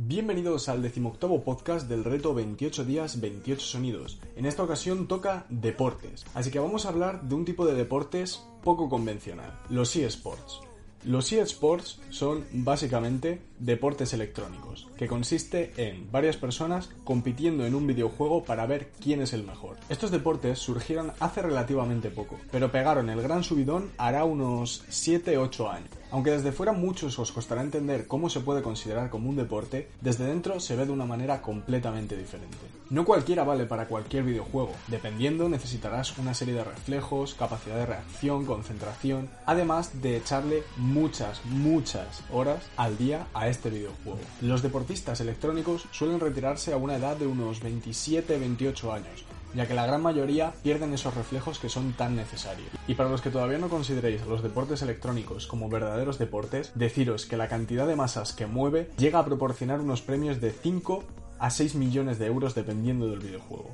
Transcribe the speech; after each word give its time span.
Bienvenidos 0.00 0.68
al 0.68 0.80
decimoctavo 0.80 1.42
podcast 1.42 1.88
del 1.88 2.04
reto 2.04 2.32
28 2.32 2.84
días 2.84 3.20
28 3.20 3.60
sonidos. 3.60 4.20
En 4.36 4.46
esta 4.46 4.62
ocasión 4.62 5.08
toca 5.08 5.44
deportes, 5.48 6.24
así 6.34 6.52
que 6.52 6.60
vamos 6.60 6.86
a 6.86 6.90
hablar 6.90 7.22
de 7.22 7.34
un 7.34 7.44
tipo 7.44 7.66
de 7.66 7.74
deportes 7.74 8.46
poco 8.62 8.88
convencional, 8.88 9.58
los 9.68 9.96
eSports. 9.96 10.60
Los 11.04 11.32
eSports 11.32 12.00
son 12.10 12.44
básicamente 12.52 13.40
deportes 13.58 14.12
electrónicos, 14.12 14.88
que 14.96 15.08
consiste 15.08 15.72
en 15.76 16.10
varias 16.12 16.36
personas 16.36 16.90
compitiendo 17.02 17.66
en 17.66 17.74
un 17.74 17.86
videojuego 17.86 18.44
para 18.44 18.66
ver 18.66 18.92
quién 19.00 19.20
es 19.20 19.32
el 19.32 19.42
mejor. 19.42 19.78
Estos 19.88 20.12
deportes 20.12 20.60
surgieron 20.60 21.12
hace 21.18 21.42
relativamente 21.42 22.10
poco, 22.10 22.36
pero 22.52 22.70
pegaron 22.70 23.10
el 23.10 23.22
gran 23.22 23.42
subidón 23.42 23.90
hará 23.96 24.24
unos 24.24 24.84
7-8 24.90 25.70
años. 25.72 25.90
Aunque 26.10 26.30
desde 26.30 26.52
fuera 26.52 26.72
muchos 26.72 27.18
os 27.18 27.32
costará 27.32 27.60
entender 27.60 28.06
cómo 28.06 28.30
se 28.30 28.40
puede 28.40 28.62
considerar 28.62 29.10
como 29.10 29.28
un 29.28 29.36
deporte, 29.36 29.90
desde 30.00 30.24
dentro 30.24 30.58
se 30.58 30.74
ve 30.74 30.86
de 30.86 30.92
una 30.92 31.04
manera 31.04 31.42
completamente 31.42 32.16
diferente. 32.16 32.56
No 32.88 33.04
cualquiera 33.04 33.44
vale 33.44 33.66
para 33.66 33.86
cualquier 33.86 34.24
videojuego, 34.24 34.72
dependiendo 34.86 35.50
necesitarás 35.50 36.16
una 36.16 36.32
serie 36.32 36.54
de 36.54 36.64
reflejos, 36.64 37.34
capacidad 37.34 37.76
de 37.76 37.84
reacción, 37.84 38.46
concentración, 38.46 39.28
además 39.44 40.00
de 40.00 40.16
echarle 40.16 40.62
muchas, 40.78 41.44
muchas 41.44 42.22
horas 42.32 42.64
al 42.78 42.96
día 42.96 43.26
a 43.34 43.48
este 43.48 43.68
videojuego. 43.68 44.20
Los 44.40 44.62
deportistas 44.62 45.20
electrónicos 45.20 45.84
suelen 45.90 46.20
retirarse 46.20 46.72
a 46.72 46.78
una 46.78 46.96
edad 46.96 47.18
de 47.18 47.26
unos 47.26 47.62
27-28 47.62 48.94
años, 48.94 49.24
ya 49.54 49.66
que 49.66 49.74
la 49.74 49.86
gran 49.86 50.02
mayoría 50.02 50.52
pierden 50.62 50.92
esos 50.94 51.14
reflejos 51.14 51.58
que 51.58 51.68
son 51.68 51.92
tan 51.92 52.16
necesarios. 52.16 52.68
Y 52.86 52.94
para 52.94 53.08
los 53.08 53.20
que 53.20 53.30
todavía 53.30 53.58
no 53.58 53.68
consideréis 53.68 54.26
los 54.26 54.42
deportes 54.42 54.82
electrónicos 54.82 55.46
como 55.46 55.68
verdaderos 55.68 56.18
deportes, 56.18 56.72
deciros 56.74 57.26
que 57.26 57.36
la 57.36 57.48
cantidad 57.48 57.86
de 57.86 57.96
masas 57.96 58.32
que 58.32 58.46
mueve 58.46 58.90
llega 58.98 59.18
a 59.18 59.24
proporcionar 59.24 59.80
unos 59.80 60.02
premios 60.02 60.40
de 60.40 60.50
5 60.50 61.04
a 61.38 61.50
6 61.50 61.74
millones 61.74 62.18
de 62.18 62.26
euros 62.26 62.54
dependiendo 62.54 63.08
del 63.08 63.20
videojuego. 63.20 63.70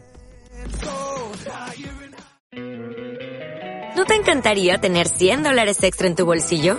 ¿No 3.96 4.04
te 4.04 4.14
encantaría 4.14 4.78
tener 4.78 5.08
100 5.08 5.42
dólares 5.42 5.82
extra 5.82 6.06
en 6.06 6.16
tu 6.16 6.26
bolsillo? 6.26 6.78